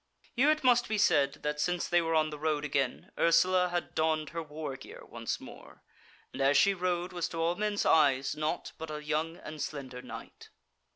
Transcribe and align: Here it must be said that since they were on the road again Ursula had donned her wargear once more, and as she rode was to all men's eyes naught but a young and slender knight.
Here 0.35 0.49
it 0.49 0.63
must 0.63 0.87
be 0.89 0.97
said 0.97 1.43
that 1.43 1.59
since 1.59 1.87
they 1.87 2.01
were 2.01 2.15
on 2.15 2.31
the 2.31 2.39
road 2.39 2.65
again 2.65 3.11
Ursula 3.19 3.69
had 3.69 3.93
donned 3.93 4.29
her 4.31 4.41
wargear 4.41 5.05
once 5.05 5.39
more, 5.39 5.83
and 6.33 6.41
as 6.41 6.57
she 6.57 6.73
rode 6.73 7.13
was 7.13 7.29
to 7.29 7.37
all 7.37 7.53
men's 7.53 7.85
eyes 7.85 8.35
naught 8.35 8.71
but 8.79 8.89
a 8.89 9.03
young 9.03 9.37
and 9.37 9.61
slender 9.61 10.01
knight. 10.01 10.49